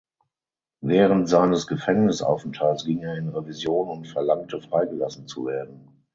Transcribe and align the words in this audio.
Während 0.81 1.29
seines 1.29 1.67
Gefängnisaufenthaltes 1.67 2.85
ging 2.85 3.03
er 3.03 3.19
in 3.19 3.29
Revision 3.29 3.87
und 3.87 4.07
verlangte 4.07 4.59
freigelassen 4.59 5.27
zu 5.27 5.45
werden. 5.45 5.89